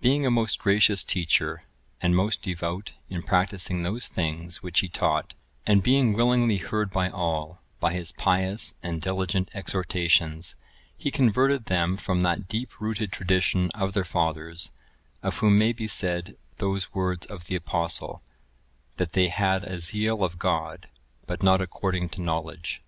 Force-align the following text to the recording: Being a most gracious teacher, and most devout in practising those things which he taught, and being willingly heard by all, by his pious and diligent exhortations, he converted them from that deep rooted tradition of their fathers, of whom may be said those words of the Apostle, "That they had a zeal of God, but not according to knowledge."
Being 0.00 0.26
a 0.26 0.32
most 0.32 0.58
gracious 0.58 1.04
teacher, 1.04 1.62
and 2.02 2.16
most 2.16 2.42
devout 2.42 2.90
in 3.08 3.22
practising 3.22 3.84
those 3.84 4.08
things 4.08 4.64
which 4.64 4.80
he 4.80 4.88
taught, 4.88 5.34
and 5.64 5.80
being 5.80 6.12
willingly 6.12 6.56
heard 6.56 6.90
by 6.90 7.08
all, 7.08 7.62
by 7.78 7.92
his 7.92 8.10
pious 8.10 8.74
and 8.82 9.00
diligent 9.00 9.48
exhortations, 9.54 10.56
he 10.96 11.12
converted 11.12 11.66
them 11.66 11.96
from 11.96 12.22
that 12.22 12.48
deep 12.48 12.80
rooted 12.80 13.12
tradition 13.12 13.70
of 13.72 13.92
their 13.92 14.02
fathers, 14.02 14.72
of 15.22 15.36
whom 15.36 15.56
may 15.56 15.72
be 15.72 15.86
said 15.86 16.36
those 16.56 16.92
words 16.92 17.24
of 17.26 17.44
the 17.44 17.54
Apostle, 17.54 18.22
"That 18.96 19.12
they 19.12 19.28
had 19.28 19.62
a 19.62 19.78
zeal 19.78 20.24
of 20.24 20.36
God, 20.40 20.88
but 21.28 21.44
not 21.44 21.60
according 21.60 22.08
to 22.08 22.20
knowledge." 22.20 22.82